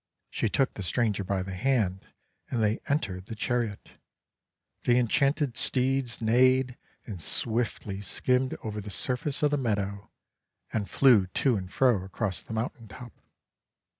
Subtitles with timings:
[0.31, 2.07] She took the stranger by the hand,
[2.49, 3.99] and they entered the chariot.
[4.85, 10.09] The enchanted steeds neighed, and swiftly skimmed over the surface of the meadow,
[10.73, 13.11] and flew to and fro across the mountain top.